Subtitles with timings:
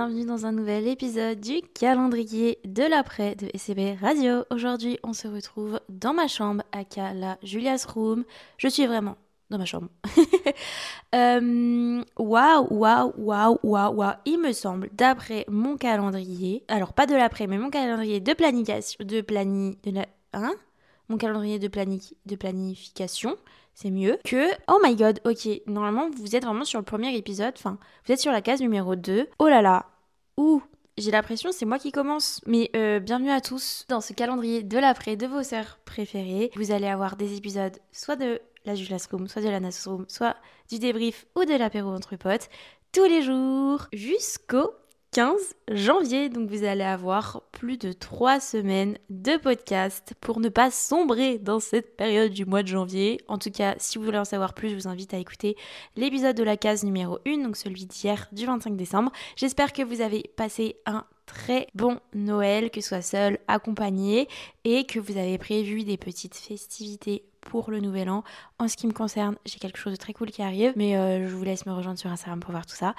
[0.00, 4.44] bienvenue dans un nouvel épisode du calendrier de l'après de SCB Radio.
[4.50, 8.24] Aujourd'hui, on se retrouve dans ma chambre, à la Julia's Room.
[8.56, 9.18] Je suis vraiment
[9.50, 9.88] dans ma chambre.
[11.14, 14.14] Euh, waouh, waouh, waouh, waouh, waouh.
[14.24, 19.04] Il me semble, d'après mon calendrier, alors pas de l'après, mais mon calendrier de planification,
[19.04, 19.92] de plani, de
[20.32, 20.54] hein?
[21.08, 23.36] Mon calendrier de, plani, de planification,
[23.74, 27.54] c'est mieux que oh my god, ok, normalement vous êtes vraiment sur le premier épisode,
[27.56, 29.26] enfin vous êtes sur la case numéro 2.
[29.38, 29.86] Oh là là,
[30.40, 30.62] ouh,
[30.96, 32.40] j'ai l'impression c'est moi qui commence.
[32.46, 36.50] Mais euh, bienvenue à tous dans ce calendrier de l'après de vos sœurs préférées.
[36.56, 40.06] Vous allez avoir des épisodes soit de la Julas Room, soit de la Nas Room,
[40.08, 40.36] soit
[40.70, 42.48] du débrief ou de l'apéro entre potes,
[42.92, 44.72] tous les jours jusqu'au
[45.12, 46.28] 15 janvier.
[46.28, 51.60] Donc vous allez avoir plus de 3 semaines de podcast pour ne pas sombrer dans
[51.60, 53.20] cette période du mois de janvier.
[53.28, 55.56] En tout cas, si vous voulez en savoir plus, je vous invite à écouter
[55.96, 59.10] l'épisode de la case numéro 1, donc celui d'hier du 25 décembre.
[59.36, 64.28] J'espère que vous avez passé un très bon Noël, que ce soit seul, accompagné,
[64.64, 68.22] et que vous avez prévu des petites festivités pour le nouvel an.
[68.60, 71.26] En ce qui me concerne, j'ai quelque chose de très cool qui arrive, mais euh,
[71.26, 72.94] je vous laisse me rejoindre sur Instagram pour voir tout ça.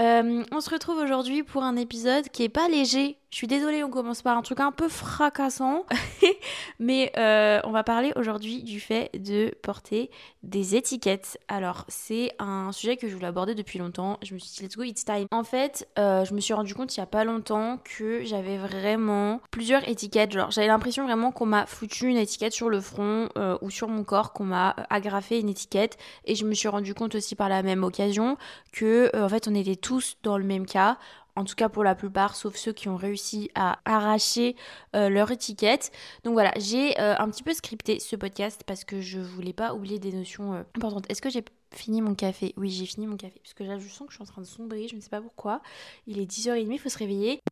[0.00, 3.18] Euh, on se retrouve aujourd'hui pour un épisode qui est pas léger.
[3.30, 5.84] Je suis désolée, on commence par un truc un peu fracassant,
[6.78, 10.10] mais euh, on va parler aujourd'hui du fait de porter
[10.42, 11.38] des étiquettes.
[11.48, 14.18] Alors, c'est un sujet que je voulais aborder depuis longtemps.
[14.22, 15.26] Je me suis dit, let's go, it's time.
[15.32, 19.40] En fait, je me suis rendu compte il y a pas longtemps que j'avais vraiment
[19.50, 20.32] plusieurs étiquettes.
[20.32, 23.28] Genre, j'avais l'impression vraiment qu'on m'a foutu une étiquette sur le front
[23.60, 25.96] ou sur mon corps, qu'on m'a agrafé une étiquette.
[26.24, 28.36] Et je me suis rendu compte aussi par la même occasion
[28.72, 30.98] que, euh, en fait, on était tous dans le même cas
[31.38, 34.56] en tout cas pour la plupart, sauf ceux qui ont réussi à arracher
[34.94, 35.92] euh, leur étiquette.
[36.24, 39.74] Donc voilà, j'ai euh, un petit peu scripté ce podcast parce que je voulais pas
[39.74, 41.04] oublier des notions importantes.
[41.10, 42.54] Est-ce que j'ai fini mon café?
[42.56, 43.38] Oui, j'ai fini mon café.
[43.42, 45.10] Parce que là, je sens que je suis en train de sombrer, je ne sais
[45.10, 45.60] pas pourquoi.
[46.06, 47.42] Il est 10h30, il faut se réveiller.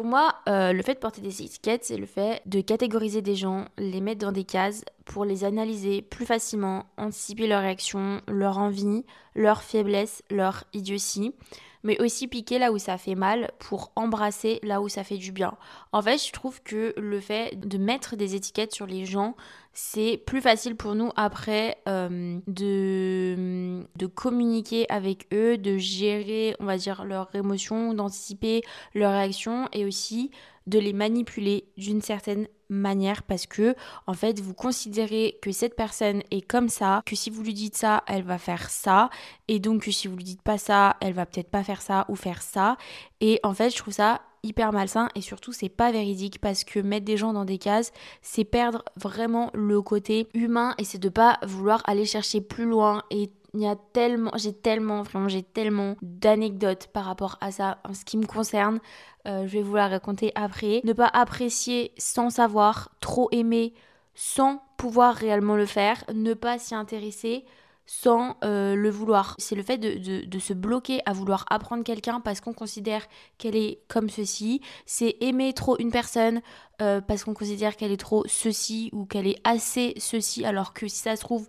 [0.00, 3.34] Pour moi, euh, le fait de porter des étiquettes, c'est le fait de catégoriser des
[3.34, 8.56] gens, les mettre dans des cases pour les analyser plus facilement, anticiper leurs réactions, leur
[8.56, 11.34] envie, leurs faiblesses, leur idiotie
[11.82, 15.32] mais aussi piquer là où ça fait mal pour embrasser là où ça fait du
[15.32, 15.54] bien.
[15.92, 19.34] En fait, je trouve que le fait de mettre des étiquettes sur les gens,
[19.72, 26.76] c'est plus facile pour nous après euh, de, communiquer avec eux, de gérer, on va
[26.76, 28.62] dire, leurs émotions, d'anticiper
[28.94, 30.30] leurs réactions et aussi
[30.66, 33.74] de les manipuler d'une certaine manière parce que
[34.06, 37.76] en fait vous considérez que cette personne est comme ça, que si vous lui dites
[37.76, 39.10] ça, elle va faire ça
[39.48, 42.06] et donc que si vous lui dites pas ça, elle va peut-être pas faire ça
[42.08, 42.76] ou faire ça.
[43.20, 46.80] Et en fait je trouve ça hyper malsain et surtout c'est pas véridique parce que
[46.80, 47.92] mettre des gens dans des cases
[48.22, 53.02] c'est perdre vraiment le côté humain et c'est de pas vouloir aller chercher plus loin
[53.10, 57.78] et il y a tellement, j'ai tellement, vraiment, j'ai tellement d'anecdotes par rapport à ça
[57.88, 58.80] en ce qui me concerne.
[59.26, 60.80] Euh, je vais vous la raconter après.
[60.84, 63.74] Ne pas apprécier sans savoir, trop aimer
[64.14, 67.44] sans pouvoir réellement le faire, ne pas s'y intéresser
[67.86, 69.34] sans euh, le vouloir.
[69.38, 73.04] C'est le fait de, se bloquer à vouloir apprendre quelqu'un parce qu'on considère
[73.36, 74.60] qu'elle est comme ceci.
[74.86, 76.40] C'est aimer trop une personne
[76.82, 80.86] euh, parce qu'on considère qu'elle est trop ceci ou qu'elle est assez ceci alors que
[80.86, 81.48] si ça se trouve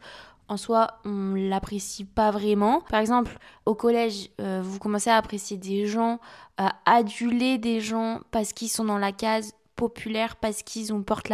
[0.51, 2.81] en soi, on l'apprécie pas vraiment.
[2.89, 6.19] Par exemple, au collège, euh, vous commencez à apprécier des gens,
[6.57, 11.29] à aduler des gens parce qu'ils sont dans la case populaire, parce qu'ils ont portent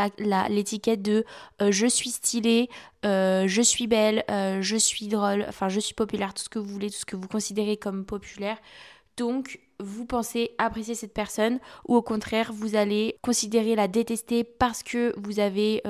[0.50, 1.26] l'étiquette de
[1.64, 2.70] euh, je suis stylé,
[3.06, 6.72] euh, je suis belle, je suis drôle, enfin je suis populaire, tout ce que vous
[6.72, 8.58] voulez, tout ce que vous considérez comme populaire.
[9.18, 14.84] Donc, vous pensez apprécier cette personne ou au contraire, vous allez considérer la détester parce
[14.84, 15.82] que vous avez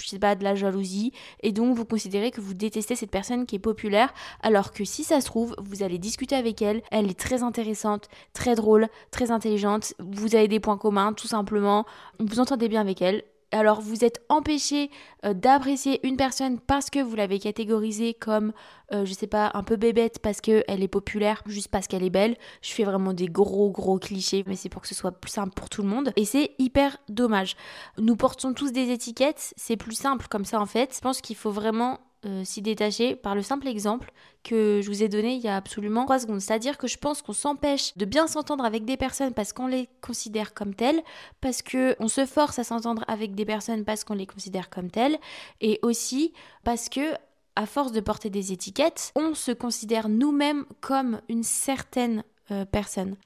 [0.00, 1.12] je sais pas, de la jalousie,
[1.42, 4.12] et donc vous considérez que vous détestez cette personne qui est populaire,
[4.42, 8.08] alors que si ça se trouve, vous allez discuter avec elle, elle est très intéressante,
[8.32, 11.84] très drôle, très intelligente, vous avez des points communs, tout simplement,
[12.18, 14.90] vous entendez bien avec elle, alors vous êtes empêché
[15.24, 18.52] euh, d'apprécier une personne parce que vous l'avez catégorisée comme,
[18.92, 22.10] euh, je sais pas, un peu bébête parce qu'elle est populaire, juste parce qu'elle est
[22.10, 22.36] belle.
[22.62, 25.54] Je fais vraiment des gros gros clichés, mais c'est pour que ce soit plus simple
[25.54, 26.12] pour tout le monde.
[26.16, 27.56] Et c'est hyper dommage.
[27.98, 30.94] Nous portons tous des étiquettes, c'est plus simple comme ça en fait.
[30.94, 34.12] Je pense qu'il faut vraiment euh, s'y détacher par le simple exemple
[34.42, 36.40] que je vous ai donné il y a absolument 3 secondes.
[36.40, 39.88] C'est-à-dire que je pense qu'on s'empêche de bien s'entendre avec des personnes parce qu'on les
[40.00, 41.02] considère comme telles,
[41.40, 45.18] parce qu'on se force à s'entendre avec des personnes parce qu'on les considère comme telles,
[45.60, 46.32] et aussi
[46.64, 47.14] parce que
[47.56, 53.16] à force de porter des étiquettes, on se considère nous-mêmes comme une certaine euh, personne.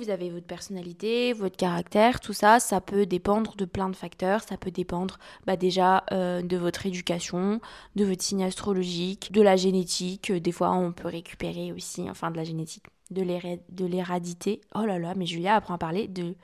[0.00, 4.44] Vous avez votre personnalité, votre caractère, tout ça, ça peut dépendre de plein de facteurs.
[4.44, 7.60] Ça peut dépendre bah, déjà euh, de votre éducation,
[7.96, 10.30] de votre signe astrologique, de la génétique.
[10.30, 14.60] Des fois, on peut récupérer aussi, enfin de la génétique de l'hérédité.
[14.74, 16.36] Oh là là, mais Julia apprend à parler de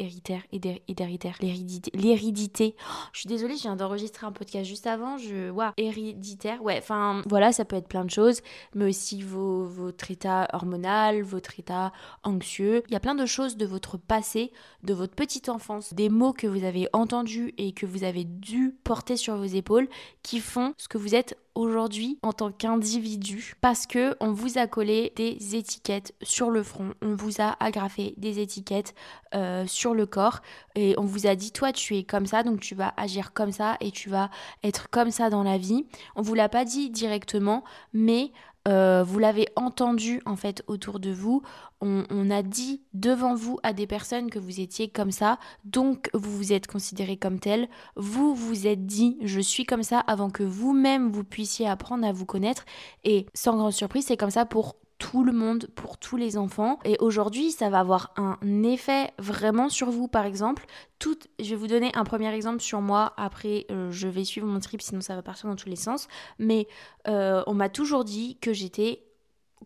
[0.00, 1.36] héritaire et d'héritaire.
[1.40, 1.90] L'hérédité.
[1.94, 2.74] L'hérédité.
[2.80, 5.18] Oh, je suis désolée, je viens d'enregistrer un podcast juste avant.
[5.18, 5.50] Je.
[5.76, 6.62] Héréditaire.
[6.62, 8.40] Ouais, enfin, voilà, ça peut être plein de choses,
[8.74, 11.92] mais aussi vos, votre état hormonal, votre état
[12.22, 12.82] anxieux.
[12.88, 14.52] Il y a plein de choses de votre passé,
[14.82, 18.74] de votre petite enfance, des mots que vous avez entendus et que vous avez dû
[18.84, 19.88] porter sur vos épaules
[20.22, 24.66] qui font ce que vous êtes aujourd'hui en tant qu'individu parce que on vous a
[24.66, 28.94] collé des étiquettes sur le front, on vous a agrafé des étiquettes
[29.34, 30.40] euh, sur le corps
[30.74, 33.52] et on vous a dit toi tu es comme ça donc tu vas agir comme
[33.52, 34.30] ça et tu vas
[34.62, 35.86] être comme ça dans la vie.
[36.16, 38.32] On vous l'a pas dit directement mais
[38.68, 41.42] euh, vous l'avez entendu en fait autour de vous.
[41.82, 46.30] On, a dit devant vous à des personnes que vous étiez comme ça, donc vous
[46.36, 47.68] vous êtes considéré comme tel.
[47.96, 52.12] Vous vous êtes dit je suis comme ça avant que vous-même vous puissiez apprendre à
[52.12, 52.66] vous connaître.
[53.04, 56.78] Et sans grande surprise, c'est comme ça pour tout le monde, pour tous les enfants.
[56.84, 60.66] Et aujourd'hui, ça va avoir un effet vraiment sur vous, par exemple.
[60.98, 63.14] Tout, je vais vous donner un premier exemple sur moi.
[63.16, 66.06] Après, euh, je vais suivre mon trip, sinon ça va partir dans tous les sens.
[66.38, 66.68] Mais
[67.08, 69.02] euh, on m'a toujours dit que j'étais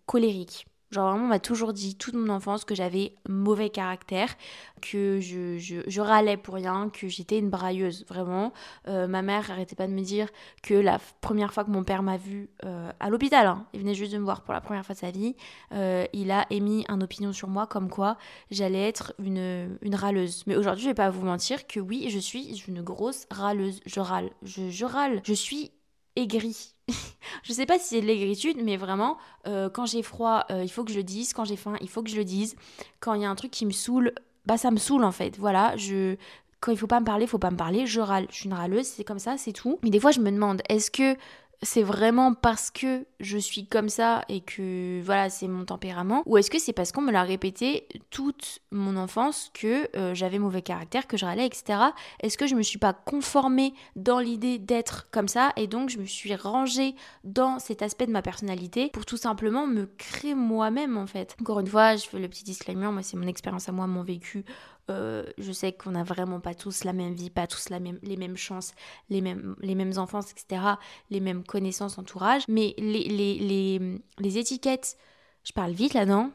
[0.07, 0.67] colérique.
[0.95, 4.37] Genre vraiment, on m'a toujours dit toute mon enfance que j'avais mauvais caractère,
[4.81, 8.53] que je, je, râlais pour rien, que j'étais une brailleuse, vraiment.
[8.87, 10.29] Euh, ma mère arrêtait pas de me dire
[10.63, 13.95] que la première fois que mon père m'a vue euh, à l'hôpital, hein, il venait
[13.95, 15.35] juste de me voir pour la première fois de sa vie,
[15.73, 18.17] euh, il a émis un opinion sur moi comme quoi
[18.53, 20.45] j'allais être une, une râleuse.
[20.47, 23.81] Mais aujourd'hui, je vais pas vous mentir que oui, je suis une grosse râleuse.
[23.85, 25.73] Je râle, je, je râle, je suis
[26.17, 26.75] aigrie
[27.43, 29.17] je sais pas si c'est de l'aigritude, mais vraiment,
[29.47, 31.33] euh, quand j'ai froid, euh, il faut que je le dise.
[31.33, 32.57] Quand j'ai faim, il faut que je le dise.
[33.01, 34.13] Quand il y a un truc qui me saoule,
[34.47, 35.39] bah ça me saoule en fait.
[35.39, 36.17] Voilà, je
[36.61, 37.87] quand il faut pas me parler, il faut pas me parler.
[37.87, 39.79] Je râle, je suis une râleuse, c'est comme ça, c'est tout.
[39.83, 41.17] Mais des fois, je me demande, est-ce que
[41.63, 46.39] c'est vraiment parce que je suis comme ça et que voilà, c'est mon tempérament Ou
[46.39, 50.63] est-ce que c'est parce qu'on me l'a répété toute mon enfance que euh, j'avais mauvais
[50.63, 51.79] caractère, que je râlais, etc.
[52.21, 55.99] Est-ce que je me suis pas conformée dans l'idée d'être comme ça et donc je
[55.99, 60.97] me suis rangée dans cet aspect de ma personnalité pour tout simplement me créer moi-même
[60.97, 61.37] en fait?
[61.41, 64.03] Encore une fois, je fais le petit disclaimer, moi c'est mon expérience à moi, mon
[64.03, 64.45] vécu
[64.91, 67.99] euh, je sais qu'on n'a vraiment pas tous la même vie, pas tous la même,
[68.03, 68.75] les mêmes chances,
[69.09, 70.63] les mêmes, les mêmes enfances, etc.,
[71.11, 72.43] les mêmes connaissances, entourage.
[72.49, 74.97] Mais les, les, les, les étiquettes,
[75.43, 76.33] je parle vite là, non?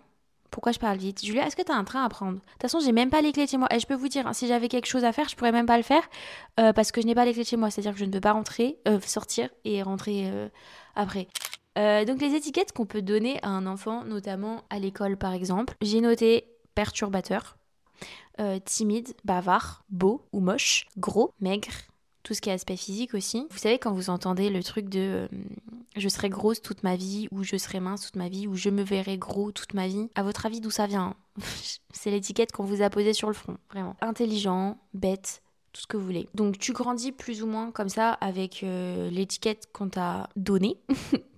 [0.51, 1.23] Pourquoi je parle vite?
[1.23, 2.37] Julia, est-ce que tu as un train à prendre?
[2.37, 3.67] De toute façon, j'ai même pas les clés chez moi.
[3.71, 5.67] Et je peux vous dire, hein, si j'avais quelque chose à faire, je pourrais même
[5.67, 6.01] pas le faire
[6.59, 7.69] euh, parce que je n'ai pas les clés chez moi.
[7.69, 10.31] C'est-à-dire que je ne peux pas rentrer, euh, sortir et rentrer
[10.95, 11.27] après.
[11.75, 16.01] donc les étiquettes qu'on peut donner à un enfant, notamment à l'école par exemple, j'ai
[16.01, 17.58] noté perturbateur,
[18.39, 21.69] euh, timide, bavard, beau ou moche, gros, maigre,
[22.23, 23.47] tout ce qui est aspect physique aussi.
[23.49, 25.27] Vous savez, quand vous entendez le truc de euh,
[25.95, 28.69] je serai grosse toute ma vie, ou je serai mince toute ma vie, ou je
[28.69, 31.15] me verrai gros toute ma vie, à votre avis, d'où ça vient
[31.91, 33.95] C'est l'étiquette qu'on vous a posée sur le front, vraiment.
[34.01, 35.41] Intelligent, bête,
[35.73, 36.27] tout ce que vous voulez.
[36.33, 40.77] Donc tu grandis plus ou moins comme ça avec euh, l'étiquette qu'on t'a donnée.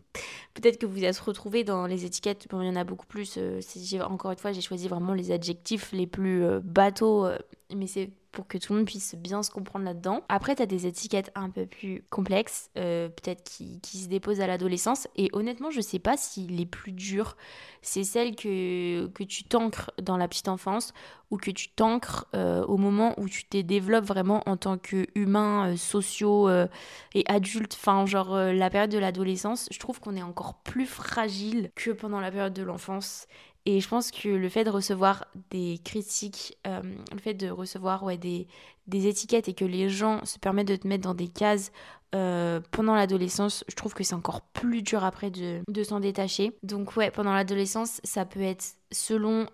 [0.53, 2.47] Peut-être que vous allez se retrouver dans les étiquettes.
[2.51, 3.35] Il y en a beaucoup plus.
[3.37, 3.61] Euh,
[4.01, 7.37] encore une fois, j'ai choisi vraiment les adjectifs les plus euh, bateaux, euh,
[7.75, 10.21] mais c'est pour que tout le monde puisse bien se comprendre là-dedans.
[10.29, 14.47] Après, tu as des étiquettes un peu plus complexes, peut-être qui, qui, se déposent à
[14.47, 15.09] l'adolescence.
[15.17, 17.35] Et honnêtement, je sais pas si les plus dures,
[17.81, 20.93] c'est celles que, que tu t'ancres dans la petite enfance
[21.31, 25.71] ou que tu t'ancres euh, au moment où tu te développes vraiment en tant qu'humain,
[25.71, 26.67] euh, sociaux euh,
[27.15, 27.75] et adulte.
[27.79, 32.19] Enfin, genre la période de l'adolescence, je trouve qu'on est encore plus fragile que pendant
[32.19, 33.27] la période de l'enfance.
[33.65, 38.17] Et je pense que le fait de recevoir des critiques, le fait de recevoir ouais,
[38.17, 38.47] des,
[38.87, 41.71] des étiquettes et que les gens se permettent de te mettre dans des cases
[42.11, 46.57] pendant l'adolescence, je trouve que c'est encore plus dur après de, de s'en détacher.
[46.63, 49.47] Donc ouais, pendant l'adolescence, ça peut être selon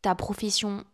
[0.00, 0.84] ta profession,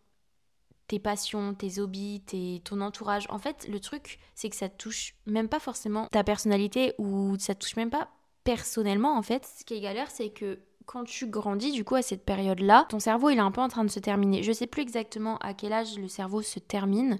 [0.87, 2.21] tes passions, tes hobbies,
[2.63, 3.25] ton entourage.
[3.29, 7.55] En fait, le truc, c'est que ça touche même pas forcément ta personnalité ou ça
[7.55, 8.09] touche même pas
[8.43, 9.17] personnellement.
[9.17, 12.23] En fait, ce qui est galère, c'est que quand tu grandis, du coup, à cette
[12.23, 14.43] période-là, ton cerveau, il est un peu en train de se terminer.
[14.43, 17.19] Je sais plus exactement à quel âge le cerveau se termine,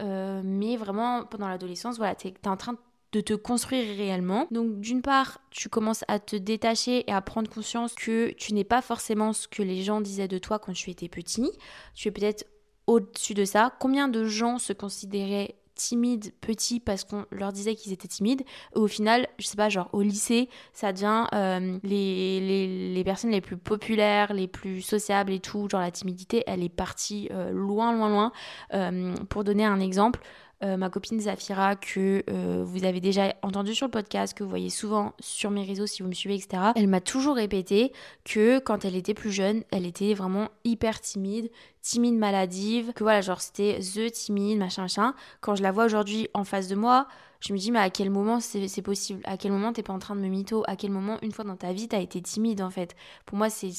[0.00, 2.76] euh, mais vraiment, pendant l'adolescence, voilà, tu es, en train
[3.12, 4.46] de te construire réellement.
[4.50, 8.64] Donc d'une part, tu commences à te détacher et à prendre conscience que tu n'es
[8.64, 11.52] pas forcément ce que les gens disaient de toi quand tu étais petit.
[11.94, 12.44] Tu es peut-être
[12.86, 13.72] au-dessus de ça.
[13.78, 18.42] Combien de gens se considéraient timides, petits, parce qu'on leur disait qu'ils étaient timides.
[18.74, 23.30] Au final, je sais pas, genre au lycée, ça devient euh, les, les, les, personnes
[23.30, 25.68] les plus populaires, les plus sociables et tout.
[25.68, 28.32] Genre la timidité, elle est partie euh, loin, loin, loin.
[28.72, 30.20] Euh, pour donner un exemple,
[30.62, 32.24] ma copine Zafira, que
[32.62, 36.02] vous avez déjà entendu sur le podcast, que vous voyez souvent sur mes réseaux si
[36.02, 37.92] vous me suivez, etc., elle m'a toujours répété
[38.24, 41.50] que quand elle était plus jeune, elle était vraiment hyper timide,
[41.84, 45.14] timide maladive, que voilà, genre c'était the timide, machin, machin.
[45.40, 47.06] Quand je la vois aujourd'hui en face de moi,
[47.46, 49.20] je me dis, mais à quel moment c'est possible?
[49.24, 50.64] À quel moment t'es pas en train de me mytho?
[50.66, 52.96] À quel moment, une fois dans ta vie, t'as été timide en fait?
[53.26, 53.74] Pour moi, cette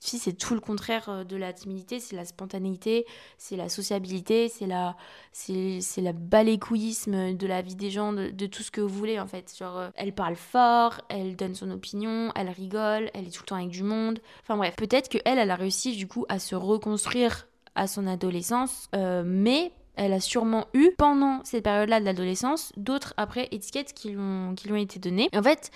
[0.00, 3.06] fille, c'est tout le contraire euh, de la timidité, c'est la spontanéité,
[3.38, 4.96] c'est la sociabilité, c'est la,
[5.32, 9.54] c'est, la de la vie des gens, de, tout ce que vous voulez en fait.
[9.56, 13.46] Genre, euh, elle parle fort, elle donne son opinion, elle rigole, elle est tout le
[13.46, 14.18] temps avec du monde.
[14.42, 17.35] Enfin bref, peut-être que elle, elle a réussi du coup à se reconstruire
[17.76, 23.14] à son adolescence, euh, mais elle a sûrement eu pendant cette période-là de l'adolescence d'autres
[23.16, 25.28] après étiquettes qui lui ont, été données.
[25.34, 25.70] En fait,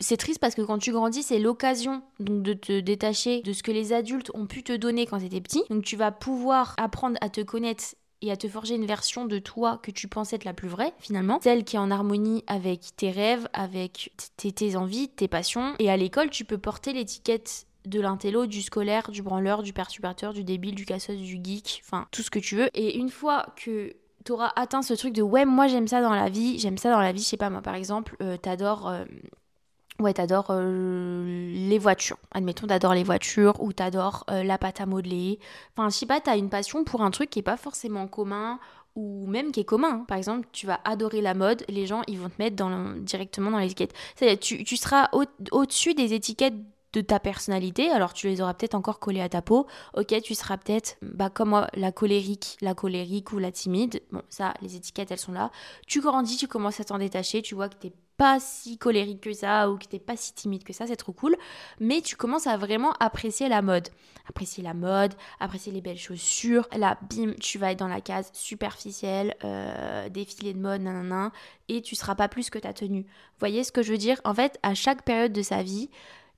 [0.00, 3.62] c'est triste parce que quand tu grandis, c'est l'occasion donc de te détacher de ce
[3.62, 5.62] que les adultes ont pu te donner quand tu étais petit.
[5.70, 7.84] Donc tu vas pouvoir apprendre à te connaître
[8.20, 10.92] et à te forger une version de toi que tu pensais être la plus vraie
[10.98, 15.74] finalement, celle qui est en harmonie avec tes rêves, avec tes envies, tes passions.
[15.78, 20.32] Et à l'école, tu peux porter l'étiquette de l'intello, du scolaire, du branleur, du perturbateur,
[20.32, 22.68] du débile, du casseuse, du geek, enfin tout ce que tu veux.
[22.74, 26.28] Et une fois que t'auras atteint ce truc de ouais, moi j'aime ça dans la
[26.28, 28.88] vie, j'aime ça dans la vie, je sais pas moi par exemple, euh, t'adores.
[28.88, 29.04] Euh,
[29.98, 32.18] ouais, t'adores euh, les voitures.
[32.32, 35.38] Admettons, t'adores les voitures ou t'adores la pâte à modeler.
[35.76, 38.58] Enfin, je sais pas, t'as une passion pour un truc qui est pas forcément commun
[38.94, 40.04] ou même qui est commun.
[40.08, 43.50] Par exemple, tu vas adorer la mode, les gens, ils vont te mettre dans, directement
[43.50, 43.94] dans l'étiquette.
[44.16, 45.08] C'est-à-dire, tu, tu seras
[45.50, 46.54] au-dessus des étiquettes
[46.92, 49.66] de ta personnalité, alors tu les auras peut-être encore collés à ta peau.
[49.94, 54.02] Ok, tu seras peut-être, bah comme la colérique, la colérique ou la timide.
[54.10, 55.50] Bon, ça, les étiquettes, elles sont là.
[55.86, 59.32] Tu grandis, tu commences à t'en détacher, tu vois que t'es pas si colérique que
[59.32, 61.36] ça ou que t'es pas si timide que ça, c'est trop cool.
[61.80, 63.88] Mais tu commences à vraiment apprécier la mode.
[64.28, 66.68] Apprécier la mode, apprécier les belles chaussures.
[66.76, 71.32] Là, bim, tu vas être dans la case superficielle, euh, défilé de mode, nanana,
[71.68, 73.06] et tu seras pas plus que ta tenue.
[73.40, 74.20] Voyez ce que je veux dire?
[74.24, 75.90] En fait, à chaque période de sa vie,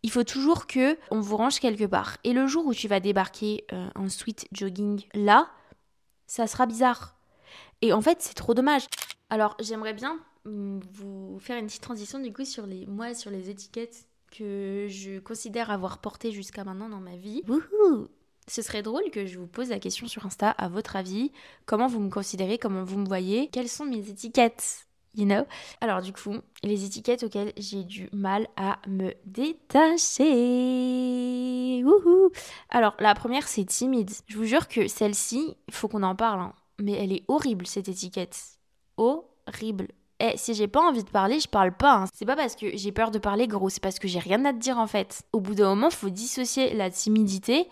[0.05, 2.19] il faut toujours que on vous range quelque part.
[2.25, 5.49] Et le jour où tu vas débarquer euh, en sweat jogging là,
[6.27, 7.17] ça sera bizarre.
[7.81, 8.87] Et en fait, c'est trop dommage.
[9.31, 13.31] Alors, j'aimerais bien mm, vous faire une petite transition du coup sur les moi sur
[13.31, 17.43] les étiquettes que je considère avoir portées jusqu'à maintenant dans ma vie.
[17.49, 18.09] Wouhou
[18.47, 21.33] ce serait drôle que je vous pose la question sur Insta, à votre avis,
[21.65, 24.84] comment vous me considérez, comment vous me voyez, quelles sont mes étiquettes?
[25.15, 25.45] You know.
[25.81, 30.25] Alors du coup, les étiquettes auxquelles j'ai du mal à me détacher.
[31.85, 32.31] Wouhou
[32.71, 34.11] Alors la première c'est timide.
[34.27, 36.41] Je vous jure que celle-ci, il faut qu'on en parle.
[36.41, 36.53] Hein.
[36.81, 38.39] Mais elle est horrible cette étiquette.
[38.97, 39.89] Horrible.
[40.21, 41.95] Eh, si j'ai pas envie de parler, je parle pas.
[41.95, 42.05] Hein.
[42.15, 44.53] C'est pas parce que j'ai peur de parler gros, c'est parce que j'ai rien à
[44.53, 45.23] te dire en fait.
[45.33, 47.69] Au bout d'un moment, faut dissocier la timidité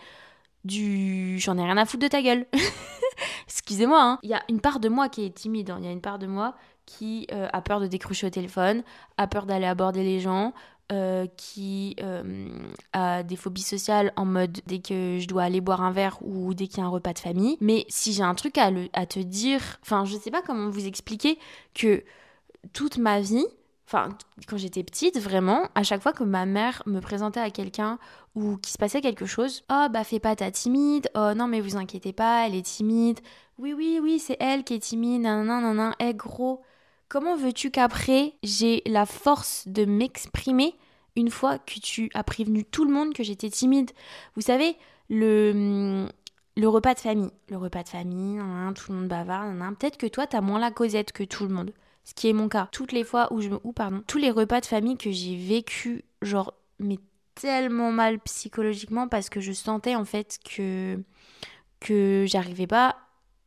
[0.63, 2.45] du j'en ai rien à foutre de ta gueule.
[3.47, 4.19] Excusez-moi, hein.
[4.23, 5.77] il y a une part de moi qui est timide, hein.
[5.79, 8.83] il y a une part de moi qui euh, a peur de décrocher au téléphone,
[9.17, 10.53] a peur d'aller aborder les gens,
[10.91, 12.49] euh, qui euh,
[12.91, 16.53] a des phobies sociales en mode dès que je dois aller boire un verre ou
[16.53, 17.57] dès qu'il y a un repas de famille.
[17.61, 18.69] Mais si j'ai un truc à,
[19.05, 21.39] te dire, enfin je sais pas comment vous expliquer
[21.73, 22.03] que
[22.73, 23.45] toute ma vie,
[23.87, 24.09] enfin
[24.47, 27.97] quand j'étais petite vraiment, à chaque fois que ma mère me présentait à quelqu'un
[28.35, 31.61] ou qu'il se passait quelque chose, oh bah fais pas ta timide, oh non mais
[31.61, 33.19] vous inquiétez pas, elle est timide,
[33.57, 36.61] oui oui oui c'est elle qui est timide, nan nan nan nan, eh gros
[37.13, 40.73] Comment veux-tu qu'après j'ai la force de m'exprimer
[41.15, 43.91] une fois que tu as prévenu tout le monde que j'étais timide?
[44.33, 44.75] Vous savez,
[45.11, 46.07] le,
[46.57, 47.29] le repas de famille.
[47.49, 48.39] Le repas de famille,
[48.73, 51.71] tout le monde bavarde, peut-être que toi, t'as moins la causette que tout le monde.
[52.03, 52.67] Ce qui est mon cas.
[52.71, 53.59] Toutes les fois où je me.
[53.63, 54.01] Ou pardon.
[54.07, 56.97] Tous les repas de famille que j'ai vécu, genre, mais
[57.35, 60.97] tellement mal psychologiquement parce que je sentais en fait que
[61.79, 62.95] que j'arrivais pas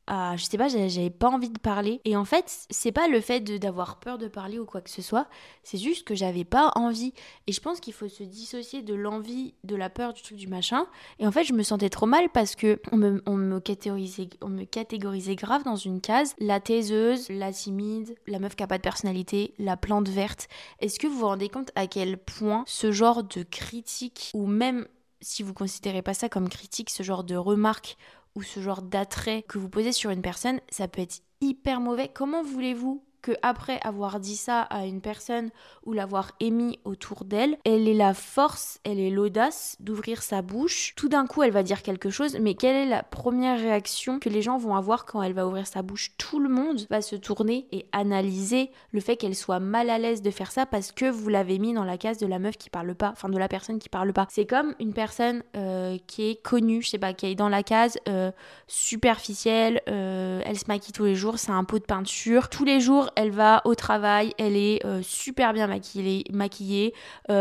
[0.09, 2.01] je sais pas, j'avais pas envie de parler.
[2.05, 5.03] Et en fait, c'est pas le fait d'avoir peur de parler ou quoi que ce
[5.03, 5.29] soit,
[5.63, 7.13] c'est juste que j'avais pas envie.
[7.47, 10.47] Et je pense qu'il faut se dissocier de l'envie, de la peur, du truc, du
[10.47, 10.87] machin.
[11.19, 15.37] Et en fait, je me sentais trop mal parce que on me, catégorisait, me catégorisait
[15.37, 16.35] grave dans une case.
[16.39, 20.49] La taiseuse, la timide, la meuf qui a pas de personnalité, la plante verte.
[20.81, 24.87] Est-ce que vous vous rendez compte à quel point ce genre de critique, ou même
[25.21, 27.97] si vous considérez pas ça comme critique, ce genre de remarque
[28.37, 32.09] ou ce genre d'attrait que vous posez sur une personne, ça peut être hyper mauvais.
[32.13, 35.51] Comment voulez-vous que après avoir dit ça à une personne
[35.85, 40.95] ou l'avoir émis autour d'elle, elle est la force, elle est l'audace d'ouvrir sa bouche.
[40.95, 44.29] Tout d'un coup, elle va dire quelque chose, mais quelle est la première réaction que
[44.29, 46.13] les gens vont avoir quand elle va ouvrir sa bouche?
[46.19, 50.23] Tout le monde va se tourner et analyser le fait qu'elle soit mal à l'aise
[50.23, 52.71] de faire ça parce que vous l'avez mis dans la case de la meuf qui
[52.71, 54.29] parle pas, enfin de la personne qui parle pas.
[54.31, 57.65] C'est comme une personne euh, qui est connue, je sais pas, qui est dans la
[57.65, 58.31] case euh,
[58.69, 62.49] superficielle, euh, elle se maquille tous les jours, c'est un pot de peinture.
[62.49, 66.95] Tous les jours, elle va au travail, elle est super bien maquillée, maquillée.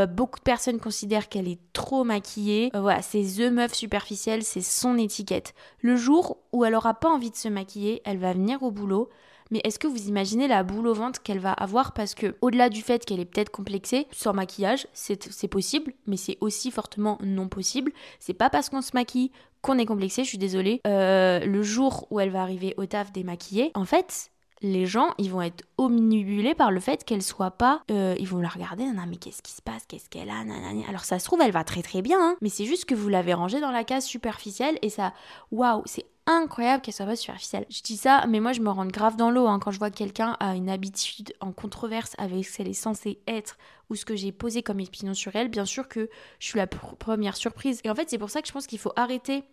[0.09, 2.71] beaucoup de personnes considèrent qu'elle est trop maquillée.
[2.73, 5.53] voilà, c'est The Meuf superficielle, c'est son étiquette.
[5.81, 9.09] Le jour où elle aura pas envie de se maquiller, elle va venir au boulot,
[9.51, 11.93] mais est-ce que vous imaginez la boule au ventre qu'elle va avoir?
[11.93, 16.37] Parce que au-delà du fait qu'elle est peut-être complexée sans maquillage, c'est possible, mais c'est
[16.41, 17.91] aussi fortement non possible.
[18.19, 20.81] C'est pas parce qu'on se maquille qu'on est complexé, je suis désolée.
[20.85, 24.31] Euh, le jour où elle va arriver au taf démaquillée, en fait,
[24.65, 27.81] les gens, ils vont être omnibulés par le fait qu'elle soit pas.
[27.91, 30.43] Euh, ils vont la regarder, non, mais qu'est-ce qui se passe, qu'est-ce qu'elle a.
[30.89, 33.09] Alors ça se trouve, elle va très très bien, hein, mais c'est juste que vous
[33.09, 35.13] l'avez rangée dans la case superficielle et ça,
[35.51, 37.65] waouh, c'est incroyable qu'elle soit pas superficielle.
[37.69, 39.91] Je dis ça, mais moi je me rends grave dans l'eau hein, quand je vois
[39.91, 43.57] que quelqu'un a une habitude en controverse avec ce qu'elle est censée être
[43.89, 45.49] ou ce que j'ai posé comme opinion sur elle.
[45.49, 47.79] Bien sûr que je suis la première surprise.
[47.83, 49.43] Et en fait, c'est pour ça que je pense qu'il faut arrêter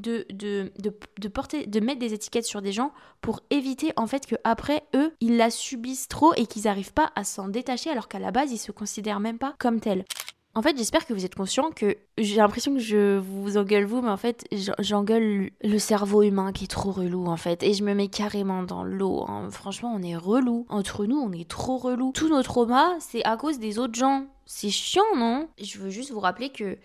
[0.00, 4.82] de, porter, de mettre des étiquettes sur des gens pour éviter en fait que après
[4.94, 8.30] eux, ils la subissent trop et qu'ils n'arrivent pas à s'en détacher alors qu'à la
[8.30, 10.04] base, ils se considèrent même pas comme tels.
[10.52, 14.02] En fait, j'espère que vous êtes conscient que j'ai l'impression que je vous engueule vous,
[14.02, 14.44] mais en fait,
[14.80, 17.62] j'engueule le cerveau humain qui est trop relou en fait.
[17.62, 19.24] Et je me mets carrément dans l'eau.
[19.28, 19.48] Hein.
[19.52, 20.66] Franchement, on est relou.
[20.68, 22.10] Entre nous, on est trop relou.
[22.12, 24.26] Tous nos traumas, c'est à cause des autres gens.
[24.44, 25.48] C'est chiant, non?
[25.62, 26.78] Je veux juste vous rappeler que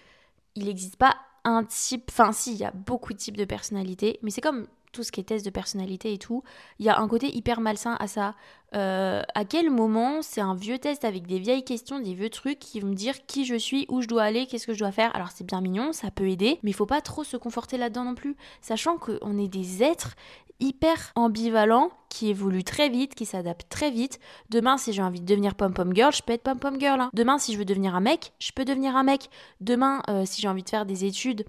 [0.55, 4.19] il n'existe pas un type, enfin si, il y a beaucoup de types de personnalités,
[4.21, 6.41] mais c'est comme tout ce qui est test de personnalité et tout,
[6.79, 8.33] il y a un côté hyper malsain à ça.
[8.75, 12.59] Euh, à quel moment c'est un vieux test avec des vieilles questions, des vieux trucs
[12.59, 14.91] qui vont me dire qui je suis, où je dois aller, qu'est-ce que je dois
[14.91, 15.13] faire?
[15.15, 18.05] Alors c'est bien mignon, ça peut aider, mais il faut pas trop se conforter là-dedans
[18.05, 20.15] non plus, sachant qu'on est des êtres
[20.59, 24.19] hyper ambivalents qui évoluent très vite, qui s'adaptent très vite.
[24.49, 27.01] Demain, si j'ai envie de devenir pom-pom girl, je peux être pom-pom girl.
[27.01, 27.09] Hein.
[27.13, 29.29] Demain, si je veux devenir un mec, je peux devenir un mec.
[29.61, 31.45] Demain, euh, si j'ai envie de faire des études,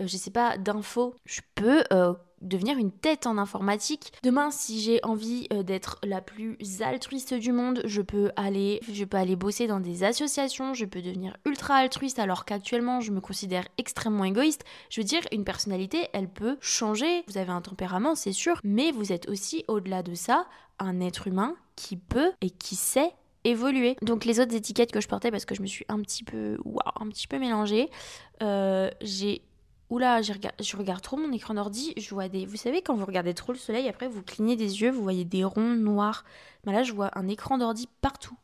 [0.00, 1.84] euh, je sais pas, d'infos, je peux
[2.40, 4.12] devenir une tête en informatique.
[4.22, 9.04] Demain, si j'ai envie euh, d'être la plus altruiste du monde, je peux aller, je
[9.04, 13.20] peux aller bosser dans des associations, je peux devenir ultra altruiste alors qu'actuellement je me
[13.20, 14.64] considère extrêmement égoïste.
[14.88, 17.24] Je veux dire, une personnalité, elle peut changer.
[17.28, 20.46] Vous avez un tempérament, c'est sûr, mais vous êtes aussi au-delà de ça
[20.78, 23.12] un être humain qui peut et qui sait
[23.44, 23.96] évoluer.
[24.02, 26.58] Donc les autres étiquettes que je portais parce que je me suis un petit peu,
[27.00, 27.90] un petit peu mélangée,
[28.42, 29.42] euh, j'ai
[29.90, 32.46] Oula, je regarde, je regarde trop mon écran d'ordi, je vois des...
[32.46, 35.24] Vous savez, quand vous regardez trop le soleil, après vous clignez des yeux, vous voyez
[35.24, 36.24] des ronds noirs.
[36.64, 38.36] Mais là, je vois un écran d'ordi partout.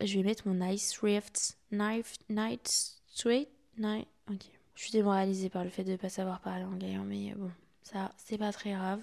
[0.00, 4.08] Je vais mettre mon Nice Rift Knife Night Straight Night.
[4.30, 4.40] Ok.
[4.74, 7.50] Je suis démoralisée par le fait de ne pas savoir parler anglais, mais bon,
[7.82, 9.00] ça, c'est pas très grave.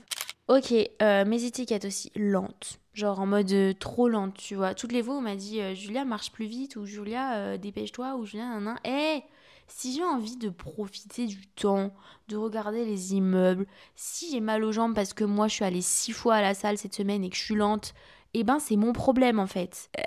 [0.48, 2.80] Ok, euh, mes étiquettes aussi, lentes.
[2.96, 4.74] Genre en mode euh, trop lente, tu vois.
[4.74, 8.26] Toutes les fois, on m'a dit euh, Julia, marche plus vite, ou Julia, dépêche-toi, ou
[8.26, 8.80] Julia, nan, nan.
[8.84, 9.22] Eh
[9.70, 11.94] si j'ai envie de profiter du temps,
[12.28, 15.82] de regarder les immeubles, si j'ai mal aux jambes parce que moi je suis allée
[15.82, 17.94] six fois à la salle cette semaine et que je suis lente,
[18.34, 19.90] eh ben c'est mon problème en fait.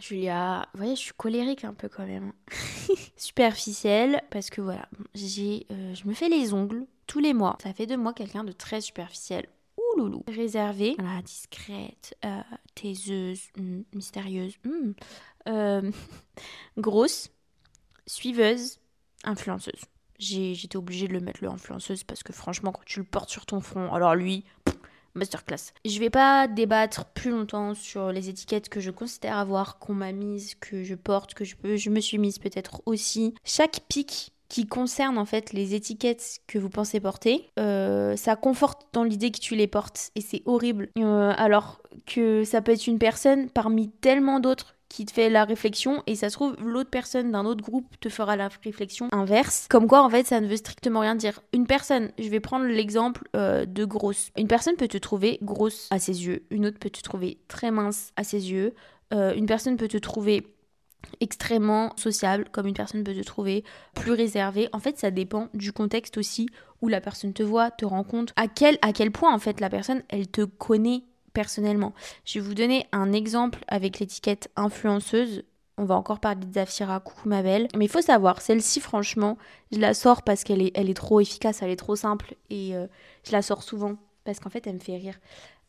[0.00, 2.32] Julia, vous voyez, je suis colérique un peu quand même.
[3.16, 7.56] Superficielle, parce que voilà, j'ai, euh, je me fais les ongles tous les mois.
[7.62, 9.46] Ça fait de moi quelqu'un de très superficiel.
[9.78, 10.22] Ouh loulou.
[10.28, 12.40] Réservée, voilà, discrète, euh,
[12.74, 14.92] taiseuse, hmm, mystérieuse, hmm.
[15.48, 15.90] Euh,
[16.78, 17.30] grosse,
[18.06, 18.78] suiveuse,
[19.24, 19.80] influenceuse.
[20.18, 23.46] J'étais obligée de le mettre le influenceuse parce que franchement, quand tu le portes sur
[23.46, 24.44] ton front, alors lui,
[25.14, 25.72] masterclass.
[25.84, 30.12] Je vais pas débattre plus longtemps sur les étiquettes que je considère avoir, qu'on m'a
[30.12, 33.34] mise, que je porte, que je, peux, je me suis mise peut-être aussi.
[33.44, 38.86] Chaque pic qui concerne en fait les étiquettes que vous pensez porter, euh, ça conforte
[38.92, 40.90] dans l'idée que tu les portes et c'est horrible.
[40.98, 45.44] Euh, alors que ça peut être une personne parmi tellement d'autres qui te fait la
[45.44, 49.66] réflexion et ça se trouve l'autre personne d'un autre groupe te fera la réflexion inverse.
[49.68, 51.40] Comme quoi en fait ça ne veut strictement rien dire.
[51.52, 54.30] Une personne, je vais prendre l'exemple euh, de grosse.
[54.36, 57.70] Une personne peut te trouver grosse à ses yeux, une autre peut te trouver très
[57.70, 58.74] mince à ses yeux,
[59.12, 60.54] euh, une personne peut te trouver
[61.20, 64.68] extrêmement sociable, comme une personne peut te trouver plus réservée.
[64.72, 66.48] En fait, ça dépend du contexte aussi
[66.82, 69.70] où la personne te voit, te rencontre, à quel, à quel point en fait la
[69.70, 71.92] personne, elle te connaît personnellement.
[72.24, 75.44] Je vais vous donner un exemple avec l'étiquette influenceuse.
[75.76, 77.68] On va encore parler de Zafira, coucou ma belle.
[77.76, 79.36] Mais il faut savoir, celle-ci, franchement,
[79.72, 82.74] je la sors parce qu'elle est, elle est trop efficace, elle est trop simple et
[82.74, 82.86] euh,
[83.24, 85.18] je la sors souvent parce qu'en fait, elle me fait rire.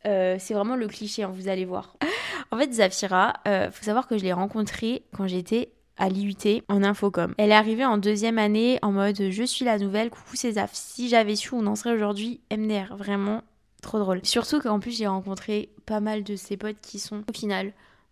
[0.06, 1.98] Euh, c'est vraiment le cliché, hein, vous allez voir.
[2.52, 6.84] en fait, Zafira, euh, faut savoir que je l'ai rencontrée quand j'étais à l'IUT en
[6.84, 7.34] infocom.
[7.38, 10.72] Elle est arrivée en deuxième année en mode je suis la nouvelle, coucou Zaf.
[10.74, 12.96] Si j'avais su, on en serait aujourd'hui MDR.
[12.96, 13.42] Vraiment
[13.86, 14.20] trop drôle.
[14.24, 17.72] Surtout qu'en plus, j'ai rencontré pas mal de ses potes qui sont au final,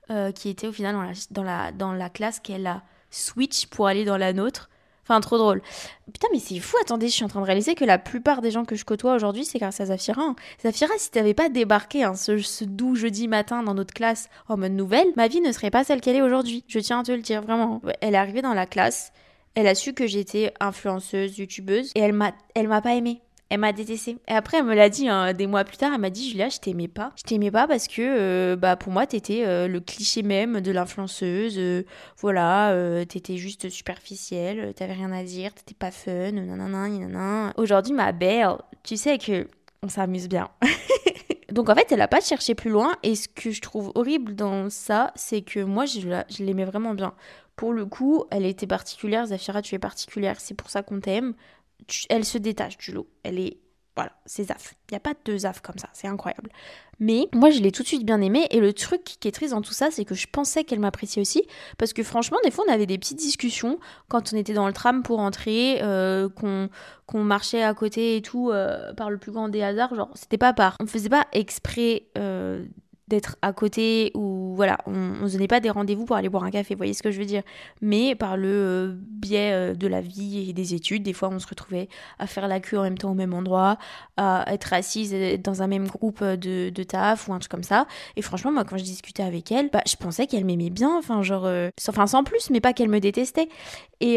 [0.10, 3.68] euh, qui étaient au final dans la, dans la, dans la classe qu'elle a switch
[3.68, 4.70] pour aller dans la nôtre.
[5.06, 5.62] Enfin, trop drôle.
[6.12, 6.78] Putain, mais c'est fou.
[6.82, 9.16] Attendez, je suis en train de réaliser que la plupart des gens que je côtoie
[9.16, 10.22] aujourd'hui, c'est grâce à Zafira.
[10.22, 10.36] Hein.
[10.62, 14.72] Zafira, si t'avais pas débarqué hein, ce, doux jeudi matin dans notre classe en mode
[14.72, 16.64] nouvelle, ma vie ne serait pas celle qu'elle est aujourd'hui.
[16.68, 17.82] Je tiens à te le dire, vraiment.
[18.00, 19.12] Elle est arrivée dans la classe,
[19.56, 23.22] elle a su que j'étais influenceuse, youtubeuse, et elle m'a pas aimée.
[23.54, 24.18] Elle m'a détesté.
[24.28, 25.92] Et après, elle me l'a dit hein, des mois plus tard.
[25.94, 27.12] Elle m'a dit Julia, je t'aimais pas.
[27.16, 30.72] Je t'aimais pas parce que euh, bah, pour moi, t'étais euh, le cliché même de
[30.72, 31.60] l'influenceuse.
[31.60, 31.84] Euh,
[32.18, 34.74] voilà, t'étais juste superficielle.
[34.74, 35.54] T'avais rien à dire.
[35.54, 36.32] T'étais pas fun.
[36.32, 37.54] Nanana, nanana.
[37.56, 39.46] Aujourd'hui, ma belle, tu sais que
[39.84, 40.50] on s'amuse bien.
[41.52, 42.96] Donc en fait, elle a pas cherché plus loin.
[43.04, 46.96] Et ce que je trouve horrible dans ça, c'est que moi, je, je l'aimais vraiment
[46.96, 47.14] bien.
[47.56, 49.28] Pour le coup, elle était particulière.
[49.28, 50.40] Zafira, tu es particulière.
[50.40, 51.36] C'est pour ça qu'on t'aime
[52.10, 53.08] elle se détache du lot.
[53.24, 53.58] Elle est
[53.96, 54.74] voilà, c'est Zaf.
[54.90, 56.50] Il n'y a pas de Zaf comme ça, c'est incroyable.
[57.00, 58.48] Mais moi, je l'ai tout de suite bien aimée.
[58.50, 61.22] Et le truc qui est triste dans tout ça, c'est que je pensais qu'elle m'appréciait
[61.22, 61.44] aussi.
[61.78, 64.74] Parce que franchement, des fois, on avait des petites discussions quand on était dans le
[64.74, 69.50] tram pour entrer, euh, qu'on marchait à côté et tout, euh, par le plus grand
[69.50, 69.94] des hasards.
[69.94, 70.76] Genre, c'était pas par.
[70.80, 72.66] On faisait pas exprès euh,
[73.08, 76.44] d'être à côté ou voilà, on ne se donnait pas des rendez-vous pour aller boire
[76.44, 77.44] un café, vous voyez ce que je veux dire.
[77.82, 81.40] Mais par le euh, biais euh, de la vie et des études, des fois on
[81.40, 81.90] se retrouvait
[82.20, 83.78] à faire la queue en même temps au même endroit,
[84.18, 87.88] à être assise dans un même groupe de, de taf ou un truc comme ça.
[88.16, 91.22] Et franchement, moi quand je discutais avec elle, bah, je pensais qu'elle m'aimait bien, enfin
[91.24, 93.50] genre, euh, enfin sans plus, mais pas qu'elle me détestait.
[94.00, 94.16] Et,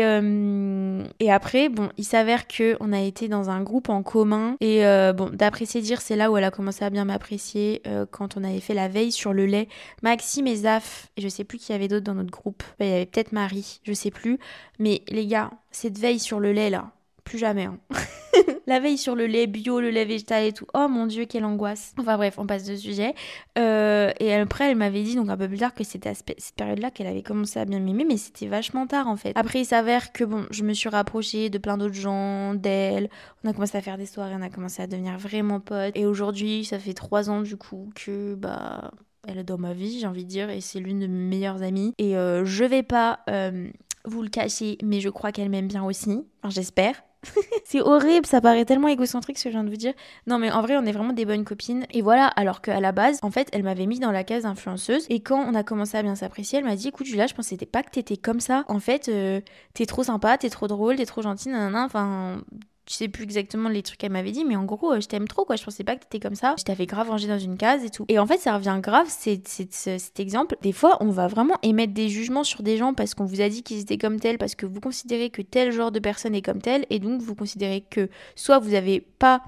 [1.20, 4.82] et après, bon, il s'avère que on a été dans un groupe en commun et
[5.14, 8.58] bon, d'après ses c'est là où elle a commencé à bien m'apprécier quand on avait
[8.58, 9.68] fait la veille sur le lait.
[10.02, 12.62] Maxime et Zaf, et je sais plus qui y avait d'autres dans notre groupe.
[12.80, 14.38] Il y avait peut-être Marie, je sais plus.
[14.78, 16.90] Mais les gars, cette veille sur le lait là,
[17.24, 17.64] plus jamais.
[17.64, 17.78] Hein.
[18.66, 20.66] la veille sur le lait bio, le lait végétal et tout.
[20.74, 21.94] Oh mon dieu, quelle angoisse.
[21.98, 23.14] Enfin bref, on passe de sujet.
[23.58, 26.56] Euh, et après, elle m'avait dit, donc un peu plus tard, que c'était à cette
[26.56, 29.32] période-là qu'elle avait commencé à bien m'aimer, mais c'était vachement tard en fait.
[29.36, 33.08] Après, il s'avère que bon, je me suis rapprochée de plein d'autres gens, d'elle.
[33.44, 35.96] On a commencé à faire des soirées, on a commencé à devenir vraiment potes.
[35.96, 38.90] Et aujourd'hui, ça fait trois ans du coup que bah
[39.26, 41.92] elle dans ma vie, j'ai envie de dire, et c'est l'une de mes meilleures amies.
[41.98, 43.68] Et euh, je vais pas euh,
[44.04, 46.24] vous le cacher, mais je crois qu'elle m'aime bien aussi.
[46.42, 47.02] Enfin, j'espère.
[47.64, 49.94] c'est horrible, ça paraît tellement égocentrique ce que je viens de vous dire.
[50.26, 51.86] Non, mais en vrai, on est vraiment des bonnes copines.
[51.92, 55.06] Et voilà, alors qu'à la base, en fait, elle m'avait mis dans la case influenceuse.
[55.08, 57.56] Et quand on a commencé à bien s'apprécier, elle m'a dit Écoute, Julia, je pensais
[57.56, 58.64] pas que t'étais comme ça.
[58.68, 59.40] En fait, euh,
[59.74, 61.84] t'es trop sympa, t'es trop drôle, t'es trop gentille, nanana.
[61.84, 62.42] Enfin,
[62.88, 65.26] je sais plus exactement les trucs qu'elle m'avait dit, mais en gros, euh, je t'aime
[65.26, 65.56] trop, quoi.
[65.56, 66.54] Je pensais pas que t'étais comme ça.
[66.58, 68.04] Je t'avais grave rangé dans une case et tout.
[68.08, 70.56] Et en fait, ça revient grave, c'est, cet exemple.
[70.62, 73.48] Des fois, on va vraiment émettre des jugements sur des gens parce qu'on vous a
[73.48, 76.42] dit qu'ils étaient comme tels, parce que vous considérez que tel genre de personne est
[76.42, 79.42] comme tel, et donc vous considérez que soit vous avez pas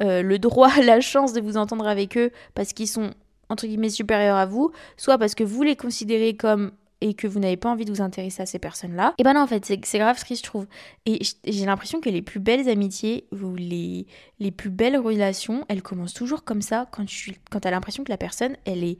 [0.00, 3.10] euh, le droit, la chance de vous entendre avec eux parce qu'ils sont
[3.48, 7.40] entre guillemets supérieurs à vous, soit parce que vous les considérez comme et que vous
[7.40, 9.98] n'avez pas envie de vous intéresser à ces personnes-là, et ben non, en fait, c'est
[9.98, 10.66] grave ce que je trouve.
[11.06, 14.06] Et j'ai l'impression que les plus belles amitiés ou les,
[14.38, 18.10] les plus belles relations, elles commencent toujours comme ça, quand tu quand as l'impression que
[18.10, 18.98] la personne, elle est,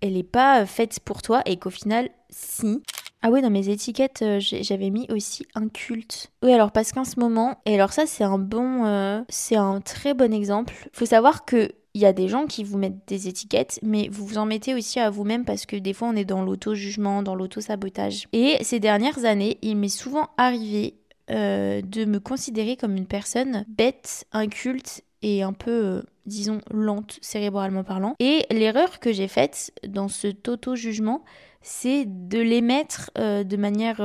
[0.00, 2.82] elle est pas faite pour toi et qu'au final, si.
[3.24, 6.32] Ah oui, dans mes étiquettes, euh, j'avais mis aussi un culte.
[6.42, 9.80] Oui, alors parce qu'en ce moment, et alors ça c'est un bon, euh, c'est un
[9.80, 10.74] très bon exemple.
[10.92, 14.26] Faut savoir que il y a des gens qui vous mettent des étiquettes, mais vous
[14.26, 17.34] vous en mettez aussi à vous-même parce que des fois on est dans l'auto-jugement, dans
[17.34, 18.28] l'auto-sabotage.
[18.32, 20.94] Et ces dernières années, il m'est souvent arrivé
[21.30, 27.18] euh, de me considérer comme une personne bête, inculte et un peu, euh, disons, lente
[27.20, 28.16] cérébralement parlant.
[28.18, 31.24] Et l'erreur que j'ai faite dans ce auto-jugement,
[31.60, 34.00] c'est de l'émettre euh, de manière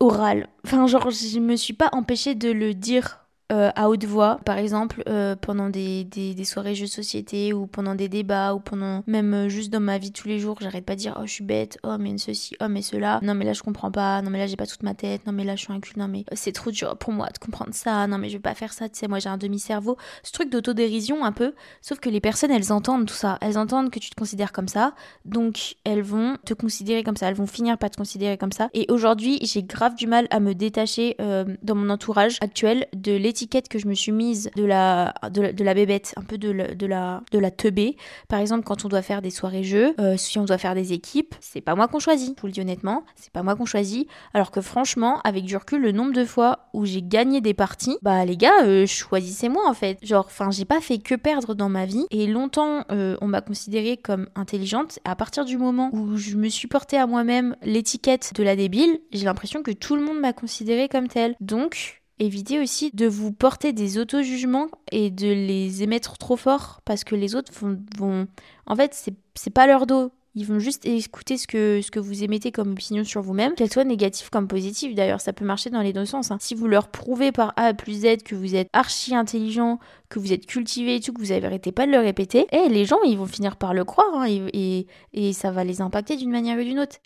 [0.00, 0.48] orale.
[0.64, 3.21] Enfin, genre, je me suis pas empêchée de le dire
[3.52, 7.66] euh, à haute voix, par exemple euh, pendant des, des, soirées jeux de société ou
[7.66, 10.86] pendant des débats ou pendant même euh, juste dans ma vie tous les jours, j'arrête
[10.86, 13.44] pas de dire oh je suis bête, oh mais ceci, oh mais cela, non mais
[13.44, 15.54] là je comprends pas, non mais là j'ai pas toute ma tête, non mais là
[15.54, 18.16] je suis un cul, non mais c'est trop dur pour moi de comprendre ça, non
[18.16, 21.22] mais je vais pas faire ça, tu sais moi j'ai un demi-cerveau, ce truc d'autodérision
[21.22, 24.16] un peu, sauf que les personnes elles entendent tout ça, elles entendent que tu te
[24.16, 24.94] considères comme ça,
[25.26, 28.70] donc elles vont te considérer comme ça, elles vont finir par te considérer comme ça,
[28.72, 33.41] et aujourd'hui j'ai grave du mal à me détacher dans mon entourage actuel de l'éthique
[33.42, 37.22] étiquettes que je me suis mise de la, de la, bébête, un peu de la,
[37.30, 37.96] de la, teubée.
[38.28, 40.92] Par exemple, quand on doit faire des soirées jeux, euh, si on doit faire des
[40.92, 42.36] équipes, c'est pas moi qu'on choisit.
[42.36, 44.08] Je vous le dis honnêtement, c'est pas moi qu'on choisit.
[44.32, 47.98] Alors que franchement, avec du recul, le nombre de fois où j'ai gagné des parties,
[48.02, 49.98] bah les gars, euh, choisissez-moi en fait.
[50.02, 52.06] Genre, enfin, j'ai pas fait que perdre dans ma vie.
[52.10, 55.00] Et longtemps, euh, on m'a considérée comme intelligente.
[55.04, 59.00] À partir du moment où je me suis portée à moi-même l'étiquette de la débile,
[59.12, 61.34] j'ai l'impression que tout le monde m'a considérée comme telle.
[61.40, 67.04] Donc, évitez aussi de vous porter des auto-jugements et de les émettre trop fort parce
[67.04, 67.52] que les autres
[67.96, 68.26] vont.
[68.66, 70.12] En fait, c'est pas leur dos.
[70.34, 73.70] Ils vont juste écouter ce que, ce que vous émettez comme opinion sur vous-même, qu'elle
[73.70, 74.94] soit négative comme positive.
[74.94, 76.30] D'ailleurs, ça peut marcher dans les deux sens.
[76.30, 76.38] Hein.
[76.40, 80.32] Si vous leur prouvez par A plus Z que vous êtes archi intelligent, que vous
[80.32, 83.02] êtes cultivé et tout, que vous arrêté pas de le répéter, et eh, les gens,
[83.02, 86.58] ils vont finir par le croire hein, et, et ça va les impacter d'une manière
[86.58, 86.96] ou d'une autre.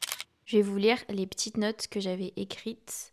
[0.44, 3.12] Je vais vous lire les petites notes que j'avais écrites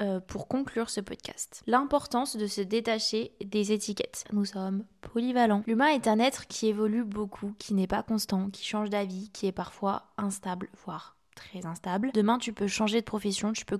[0.00, 1.62] euh, pour conclure ce podcast.
[1.66, 4.24] L'importance de se détacher des étiquettes.
[4.32, 5.62] Nous sommes polyvalents.
[5.66, 9.46] L'humain est un être qui évolue beaucoup, qui n'est pas constant, qui change d'avis, qui
[9.46, 12.10] est parfois instable, voire très instable.
[12.14, 13.78] Demain, tu peux changer de profession, tu peux,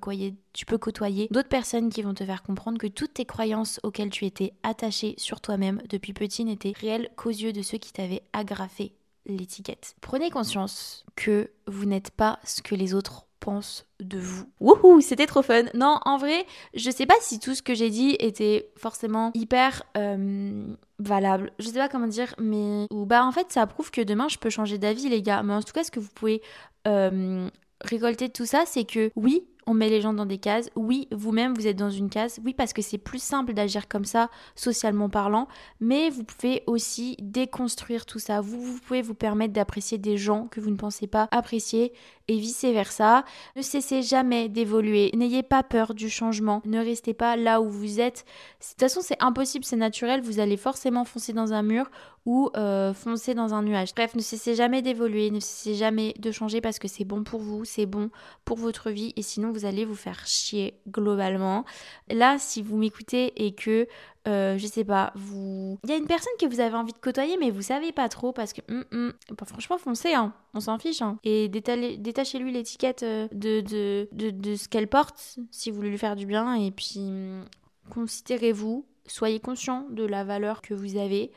[0.52, 4.10] tu peux côtoyer d'autres personnes qui vont te faire comprendre que toutes tes croyances auxquelles
[4.10, 8.24] tu étais attaché sur toi-même depuis petit n'étaient réelles qu'aux yeux de ceux qui t'avaient
[8.32, 8.94] agrafé
[9.26, 9.96] l'étiquette.
[10.00, 14.46] Prenez conscience que vous n'êtes pas ce que les autres pense de vous.
[14.58, 15.64] Wouhou, c'était trop fun.
[15.74, 19.82] Non, en vrai, je sais pas si tout ce que j'ai dit était forcément hyper
[19.98, 20.66] euh,
[20.98, 21.52] valable.
[21.58, 24.38] Je sais pas comment dire, mais ou bah en fait, ça prouve que demain je
[24.38, 25.42] peux changer d'avis, les gars.
[25.42, 26.40] Mais en tout cas, ce que vous pouvez
[26.88, 27.48] euh,
[27.82, 30.70] récolter de tout ça, c'est que oui, on met les gens dans des cases.
[30.76, 32.40] Oui, vous-même, vous êtes dans une case.
[32.44, 35.48] Oui, parce que c'est plus simple d'agir comme ça, socialement parlant.
[35.80, 38.40] Mais vous pouvez aussi déconstruire tout ça.
[38.40, 41.92] Vous, pouvez vous permettre d'apprécier des gens que vous ne pensez pas apprécier
[42.28, 43.24] et vice-versa.
[43.56, 45.10] Ne cessez jamais d'évoluer.
[45.14, 46.62] N'ayez pas peur du changement.
[46.64, 48.24] Ne restez pas là où vous êtes.
[48.60, 50.22] De toute façon, c'est impossible, c'est naturel.
[50.22, 51.90] Vous allez forcément foncer dans un mur
[52.26, 53.94] ou euh, foncer dans un nuage.
[53.94, 57.40] Bref, ne cessez jamais d'évoluer, ne cessez jamais de changer parce que c'est bon pour
[57.40, 58.10] vous, c'est bon
[58.44, 61.64] pour votre vie et sinon allez vous faire chier globalement.
[62.10, 63.86] Là, si vous m'écoutez et que
[64.26, 65.78] euh, je sais pas, vous.
[65.84, 68.08] Il y a une personne que vous avez envie de côtoyer, mais vous savez pas
[68.08, 68.62] trop parce que.
[68.70, 70.32] Hum, hum, bah, franchement, foncez, hein.
[70.54, 71.02] on s'en fiche.
[71.02, 71.18] Hein.
[71.24, 75.98] Et détachez-lui l'étiquette euh, de, de, de, de ce qu'elle porte si vous voulez lui
[75.98, 76.54] faire du bien.
[76.54, 77.44] Et puis, hum,
[77.90, 81.30] considérez-vous, soyez conscient de la valeur que vous avez.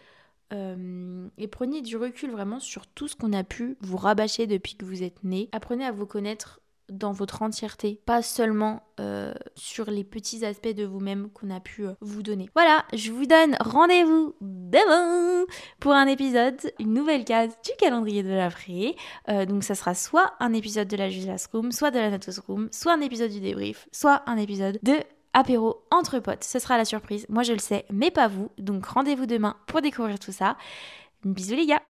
[0.54, 4.76] Euh, et prenez du recul vraiment sur tout ce qu'on a pu vous rabâcher depuis
[4.76, 5.50] que vous êtes né.
[5.52, 10.86] Apprenez à vous connaître dans votre entièreté, pas seulement euh, sur les petits aspects de
[10.86, 12.50] vous-même qu'on a pu euh, vous donner.
[12.56, 15.46] Voilà, je vous donne rendez-vous demain
[15.80, 18.96] pour un épisode, une nouvelle case du calendrier de l'après.
[19.30, 22.40] Euh, donc ça sera soit un épisode de la Julas Room, soit de la Natos
[22.40, 24.96] Room, soit un épisode du débrief, soit un épisode de
[25.34, 26.44] apéro entre potes.
[26.44, 28.50] Ce sera la surprise, moi je le sais, mais pas vous.
[28.58, 30.58] Donc rendez-vous demain pour découvrir tout ça.
[31.24, 31.82] Bisous les gars